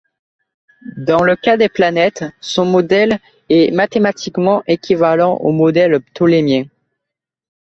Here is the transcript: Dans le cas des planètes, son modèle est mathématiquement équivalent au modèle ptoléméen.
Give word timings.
Dans 0.97 1.21
le 1.21 1.35
cas 1.35 1.57
des 1.57 1.69
planètes, 1.69 2.23
son 2.39 2.65
modèle 2.65 3.19
est 3.49 3.69
mathématiquement 3.69 4.63
équivalent 4.65 5.35
au 5.41 5.51
modèle 5.51 5.99
ptoléméen. 6.01 6.65